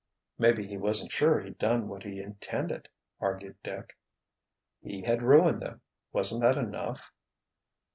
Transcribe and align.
"Maybe 0.39 0.65
he 0.65 0.77
wasn't 0.77 1.11
sure 1.11 1.39
he'd 1.41 1.59
done 1.59 1.87
what 1.87 2.01
he 2.01 2.23
intended," 2.23 2.89
argued 3.19 3.57
Dick. 3.63 3.95
"He 4.81 5.03
had 5.03 5.21
ruined 5.21 5.61
them! 5.61 5.81
Wasn't 6.11 6.41
that 6.41 6.57
enough?" 6.57 7.11